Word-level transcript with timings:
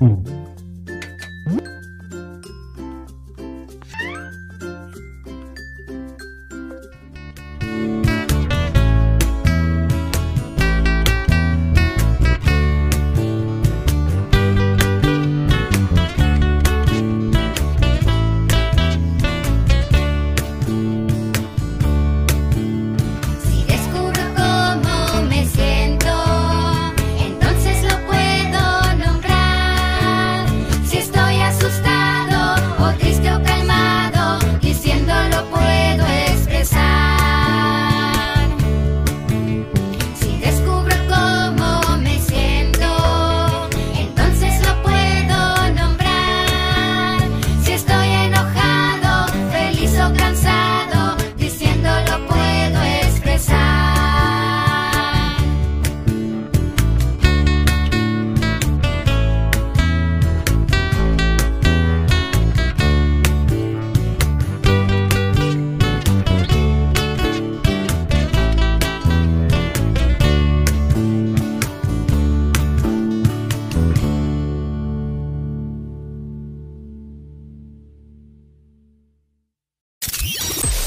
Mm. 0.00 0.45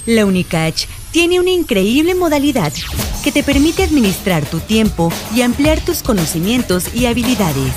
La 0.10 0.26
Unicach 0.26 0.88
tiene 1.12 1.40
una 1.40 1.52
increíble 1.52 2.16
modalidad 2.16 2.74
que 3.24 3.32
te 3.32 3.44
permite 3.44 3.84
administrar 3.84 4.44
tu 4.44 4.60
tiempo 4.60 5.14
y 5.36 5.44
ampliar 5.44 5.82
tus 5.82 6.02
conocimientos 6.02 6.96
y 6.96 7.06
habilidades. 7.06 7.72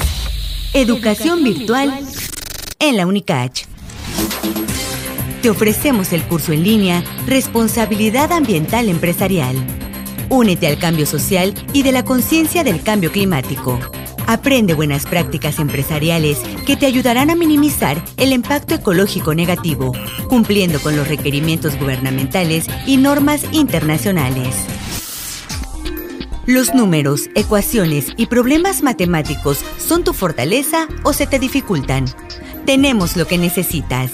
Educación 0.72 1.44
virtual 1.44 1.92
en 2.78 2.96
la 2.96 3.06
Unicach. 3.06 3.66
Te 5.42 5.50
ofrecemos 5.50 6.14
el 6.14 6.22
curso 6.22 6.54
en 6.54 6.62
línea 6.62 7.04
Responsabilidad 7.26 8.32
Ambiental 8.32 8.88
Empresarial. 8.88 9.54
Únete 10.30 10.68
al 10.68 10.78
cambio 10.78 11.04
social 11.04 11.52
y 11.74 11.82
de 11.82 11.92
la 11.92 12.02
conciencia 12.02 12.64
del 12.64 12.82
cambio 12.82 13.12
climático. 13.12 13.78
Aprende 14.26 14.74
buenas 14.74 15.06
prácticas 15.06 15.58
empresariales 15.58 16.38
que 16.66 16.76
te 16.76 16.86
ayudarán 16.86 17.30
a 17.30 17.34
minimizar 17.34 18.02
el 18.16 18.32
impacto 18.32 18.74
ecológico 18.74 19.34
negativo, 19.34 19.92
cumpliendo 20.28 20.80
con 20.80 20.96
los 20.96 21.08
requerimientos 21.08 21.78
gubernamentales 21.78 22.66
y 22.86 22.96
normas 22.96 23.44
internacionales. 23.52 24.54
¿Los 26.46 26.74
números, 26.74 27.30
ecuaciones 27.34 28.08
y 28.16 28.26
problemas 28.26 28.82
matemáticos 28.82 29.64
son 29.78 30.02
tu 30.02 30.12
fortaleza 30.12 30.88
o 31.04 31.12
se 31.12 31.26
te 31.26 31.38
dificultan? 31.38 32.06
Tenemos 32.66 33.16
lo 33.16 33.26
que 33.26 33.38
necesitas 33.38 34.12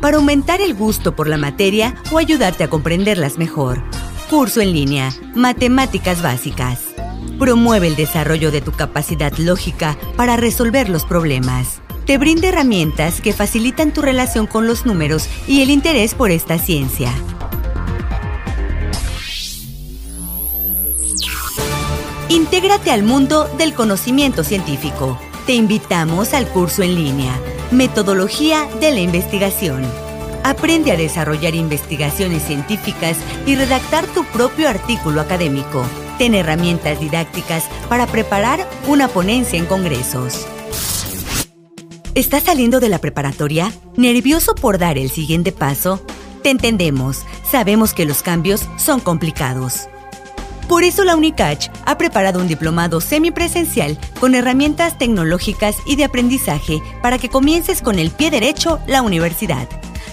para 0.00 0.16
aumentar 0.16 0.60
el 0.60 0.74
gusto 0.74 1.14
por 1.14 1.28
la 1.28 1.38
materia 1.38 1.94
o 2.10 2.18
ayudarte 2.18 2.64
a 2.64 2.68
comprenderlas 2.68 3.38
mejor. 3.38 3.82
Curso 4.28 4.60
en 4.60 4.72
línea, 4.72 5.10
Matemáticas 5.34 6.22
Básicas. 6.22 6.91
Promueve 7.38 7.88
el 7.88 7.96
desarrollo 7.96 8.50
de 8.50 8.60
tu 8.60 8.72
capacidad 8.72 9.32
lógica 9.38 9.96
para 10.16 10.36
resolver 10.36 10.88
los 10.88 11.04
problemas. 11.04 11.80
Te 12.06 12.18
brinda 12.18 12.48
herramientas 12.48 13.20
que 13.20 13.32
facilitan 13.32 13.92
tu 13.92 14.02
relación 14.02 14.46
con 14.46 14.66
los 14.66 14.86
números 14.86 15.28
y 15.46 15.62
el 15.62 15.70
interés 15.70 16.14
por 16.14 16.30
esta 16.30 16.58
ciencia. 16.58 17.12
Intégrate 22.28 22.90
al 22.90 23.02
mundo 23.02 23.48
del 23.58 23.74
conocimiento 23.74 24.42
científico. 24.42 25.18
Te 25.46 25.52
invitamos 25.52 26.32
al 26.32 26.48
curso 26.48 26.82
en 26.82 26.94
línea, 26.94 27.38
Metodología 27.70 28.66
de 28.80 28.90
la 28.90 29.00
Investigación. 29.00 29.84
Aprende 30.42 30.92
a 30.92 30.96
desarrollar 30.96 31.54
investigaciones 31.54 32.42
científicas 32.42 33.18
y 33.46 33.54
redactar 33.54 34.06
tu 34.06 34.24
propio 34.24 34.68
artículo 34.68 35.20
académico. 35.20 35.84
Ten 36.18 36.34
herramientas 36.34 37.00
didácticas 37.00 37.64
para 37.88 38.06
preparar 38.06 38.68
una 38.86 39.08
ponencia 39.08 39.58
en 39.58 39.66
congresos. 39.66 40.46
¿Estás 42.14 42.42
saliendo 42.42 42.78
de 42.78 42.90
la 42.90 42.98
preparatoria? 42.98 43.72
¿Nervioso 43.96 44.54
por 44.54 44.78
dar 44.78 44.98
el 44.98 45.10
siguiente 45.10 45.50
paso? 45.50 46.04
Te 46.42 46.50
entendemos. 46.50 47.24
Sabemos 47.50 47.94
que 47.94 48.04
los 48.04 48.22
cambios 48.22 48.68
son 48.76 49.00
complicados. 49.00 49.88
Por 50.68 50.84
eso 50.84 51.04
la 51.04 51.16
UNICACH 51.16 51.70
ha 51.86 51.98
preparado 51.98 52.40
un 52.40 52.48
diplomado 52.48 53.00
semipresencial 53.00 53.98
con 54.20 54.34
herramientas 54.34 54.98
tecnológicas 54.98 55.76
y 55.86 55.96
de 55.96 56.04
aprendizaje 56.04 56.80
para 57.02 57.18
que 57.18 57.28
comiences 57.28 57.82
con 57.82 57.98
el 57.98 58.10
pie 58.10 58.30
derecho 58.30 58.78
la 58.86 59.02
universidad. 59.02 59.68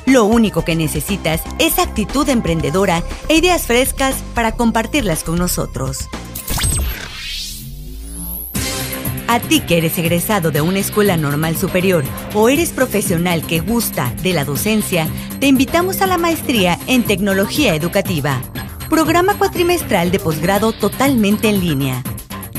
Lo 0.09 0.25
único 0.25 0.66
que 0.66 0.75
necesitas 0.75 1.40
es 1.59 1.78
actitud 1.78 2.28
emprendedora 2.30 3.03
e 3.28 3.36
ideas 3.36 3.68
frescas 3.68 4.16
para 4.34 4.53
compartirlas 4.53 5.24
con 5.24 5.38
nosotros. 5.38 6.09
A 9.28 9.40
ti 9.40 9.59
que 9.59 9.78
eres 9.78 10.00
egresado 10.00 10.50
de 10.50 10.62
una 10.62 10.80
escuela 10.80 11.16
normal 11.16 11.56
superior 11.56 12.03
o 12.34 12.50
eres 12.50 12.72
profesional 12.72 13.46
que 13.46 13.59
gusta 13.59 14.12
de 14.24 14.34
la 14.34 14.46
docencia, 14.46 15.08
te 15.40 15.46
invitamos 15.46 16.02
a 16.02 16.08
la 16.08 16.18
maestría 16.18 16.80
en 16.88 17.03
tecnología 17.03 17.76
educativa, 17.76 18.41
programa 18.90 19.38
cuatrimestral 19.38 20.09
de 20.09 20.18
posgrado 20.18 20.72
totalmente 20.72 21.50
en 21.50 21.59
línea. 21.59 22.02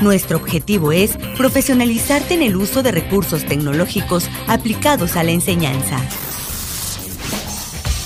Nuestro 0.01 0.37
objetivo 0.37 0.93
es 0.93 1.17
profesionalizarte 1.35 2.33
en 2.33 2.43
el 2.43 2.55
uso 2.55 2.81
de 2.81 2.93
recursos 2.93 3.43
tecnológicos 3.43 4.29
aplicados 4.47 5.17
a 5.17 5.23
la 5.23 5.31
enseñanza. 5.31 5.99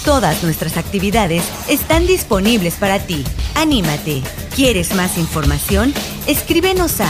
Todas 0.06 0.42
nuestras 0.44 0.78
actividades 0.78 1.44
están 1.68 2.06
disponibles 2.06 2.76
para 2.76 3.00
ti. 3.00 3.24
Anímate. 3.56 4.22
¿Quieres 4.56 4.94
más 4.94 5.18
información? 5.18 5.92
Escríbenos 6.28 7.02
a 7.02 7.10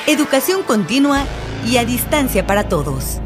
Educación 0.07 0.63
continua 0.63 1.25
y 1.67 1.75
a 1.77 1.83
distancia 1.83 2.47
para 2.47 2.69
todos. 2.69 3.19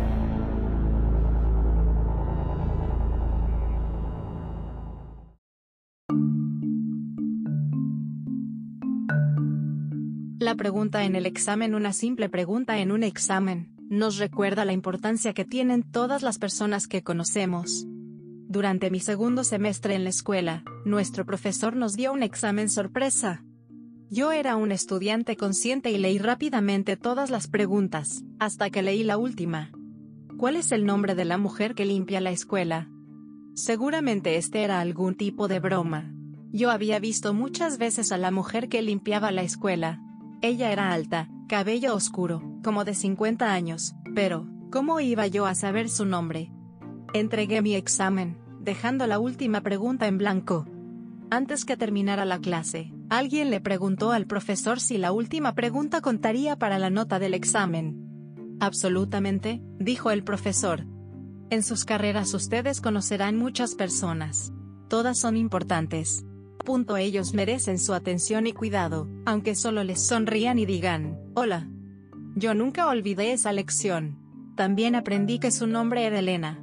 La 10.40 10.54
pregunta 10.54 11.04
en 11.04 11.16
el 11.16 11.26
examen, 11.26 11.74
una 11.74 11.94
simple 11.94 12.30
pregunta 12.30 12.78
en 12.78 12.92
un 12.92 13.02
examen, 13.02 13.74
nos 13.90 14.18
recuerda 14.18 14.66
la 14.66 14.74
importancia 14.74 15.34
que 15.34 15.46
tienen 15.46 15.82
todas 15.82 16.22
las 16.22 16.38
personas 16.38 16.88
que 16.88 17.02
conocemos. 17.02 17.88
Durante 18.48 18.92
mi 18.92 19.00
segundo 19.00 19.44
semestre 19.44 19.96
en 19.96 20.04
la 20.04 20.12
escuela, 20.12 20.64
nuestro 20.86 21.26
profesor 21.26 21.76
nos 21.76 21.96
dio 21.96 22.14
un 22.14 22.22
examen 22.22 22.70
sorpresa. 22.70 23.44
Yo 24.12 24.32
era 24.32 24.58
un 24.58 24.72
estudiante 24.72 25.36
consciente 25.38 25.90
y 25.90 25.98
leí 25.98 26.20
rápidamente 26.20 26.98
todas 26.98 27.32
las 27.32 27.48
preguntas, 27.48 28.24
hasta 28.38 28.70
que 28.70 28.84
leí 28.84 29.04
la 29.04 29.18
última. 29.18 29.72
¿Cuál 30.38 30.56
es 30.56 30.72
el 30.72 30.86
nombre 30.86 31.16
de 31.16 31.26
la 31.26 31.40
mujer 31.40 31.74
que 31.74 31.86
limpia 31.86 32.22
la 32.22 32.30
escuela? 32.30 32.92
Seguramente 33.56 34.36
este 34.36 34.62
era 34.62 34.82
algún 34.82 35.16
tipo 35.16 35.48
de 35.48 35.60
broma. 35.60 36.14
Yo 36.52 36.70
había 36.70 37.00
visto 37.00 37.34
muchas 37.34 37.80
veces 37.80 38.12
a 38.12 38.20
la 38.20 38.30
mujer 38.30 38.70
que 38.70 38.84
limpiaba 38.84 39.32
la 39.32 39.42
escuela, 39.42 40.00
ella 40.42 40.72
era 40.72 40.92
alta, 40.92 41.30
cabello 41.48 41.96
oscuro, 41.96 42.44
como 42.64 42.86
de 42.86 42.94
50 42.94 43.52
años, 43.52 43.96
pero, 44.14 44.48
¿cómo 44.72 45.00
iba 45.00 45.26
yo 45.28 45.46
a 45.46 45.56
saber 45.56 45.90
su 45.90 46.06
nombre? 46.06 46.52
Entregué 47.14 47.62
mi 47.62 47.74
examen, 47.74 48.38
dejando 48.60 49.08
la 49.08 49.18
última 49.18 49.62
pregunta 49.62 50.08
en 50.08 50.18
blanco. 50.18 50.68
Antes 51.32 51.66
que 51.66 51.76
terminara 51.76 52.26
la 52.26 52.40
clase, 52.40 52.94
alguien 53.10 53.50
le 53.50 53.62
preguntó 53.62 54.12
al 54.12 54.28
profesor 54.28 54.80
si 54.80 54.98
la 54.98 55.12
última 55.12 55.56
pregunta 55.56 56.02
contaría 56.02 56.56
para 56.58 56.78
la 56.78 56.90
nota 56.90 57.18
del 57.18 57.34
examen. 57.34 58.56
Absolutamente, 58.60 59.62
dijo 59.80 60.12
el 60.12 60.24
profesor. 60.24 60.86
En 61.50 61.64
sus 61.64 61.84
carreras 61.84 62.34
ustedes 62.34 62.80
conocerán 62.82 63.38
muchas 63.38 63.74
personas. 63.74 64.54
Todas 64.88 65.18
son 65.18 65.36
importantes. 65.36 66.27
Punto 66.68 66.98
ellos 66.98 67.34
merecen 67.34 67.80
su 67.80 67.94
atención 67.94 68.46
y 68.46 68.52
cuidado, 68.52 69.08
aunque 69.26 69.56
solo 69.56 69.86
les 69.86 70.06
sonrían 70.06 70.60
y 70.60 70.66
digan, 70.66 71.18
hola. 71.34 71.70
Yo 72.36 72.54
nunca 72.56 72.88
olvidé 72.88 73.32
esa 73.32 73.54
lección. 73.54 74.20
También 74.58 74.94
aprendí 74.94 75.40
que 75.40 75.52
su 75.52 75.66
nombre 75.66 76.04
era 76.04 76.20
Elena. 76.20 76.62